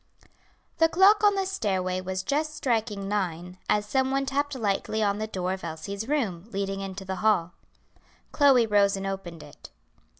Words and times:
The 0.79 0.89
clock 0.89 1.23
on 1.23 1.35
the 1.35 1.45
stairway 1.45 2.01
was 2.01 2.23
just 2.23 2.55
striking 2.55 3.07
nine, 3.07 3.59
as 3.69 3.85
some 3.85 4.09
one 4.09 4.25
tapped 4.25 4.55
lightly 4.55 5.03
on 5.03 5.19
the 5.19 5.27
door 5.27 5.53
of 5.53 5.63
Elsie's 5.63 6.07
room, 6.07 6.45
leading 6.49 6.79
into 6.81 7.05
the 7.05 7.17
hall. 7.17 7.53
Chloe 8.31 8.65
rose 8.65 8.97
and 8.97 9.05
opened 9.05 9.43
it. 9.43 9.69